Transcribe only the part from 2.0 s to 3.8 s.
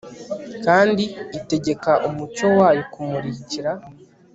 umucyo wayo kumumurikira